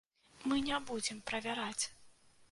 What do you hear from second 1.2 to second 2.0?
правяраць.